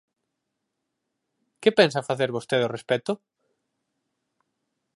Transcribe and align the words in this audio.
¿Que 1.61 1.71
pensa 1.79 2.07
facer 2.09 2.29
vostede 2.37 2.63
ao 2.65 2.73
respecto? 2.77 3.11